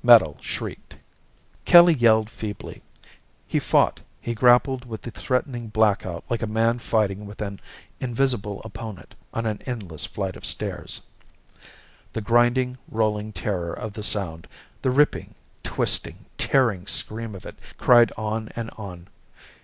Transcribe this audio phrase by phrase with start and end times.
[0.00, 0.94] Metal shrieked.
[1.64, 2.82] Kelly yelled feebly.
[3.48, 7.60] He fought, he grappled with the threatening blackout like a man fighting an
[7.98, 11.00] invisible opponent on an endless flight of stairs.
[12.12, 14.46] The grinding rolling terror of the sound,
[14.80, 15.34] the ripping,
[15.64, 19.08] twisting, tearing scream of it cried on and on.